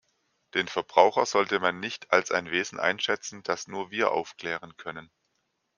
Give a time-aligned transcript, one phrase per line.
[0.55, 5.11] Den Verbraucher sollte man nicht als ein Wesen einschätzen, das nur wir aufklären können.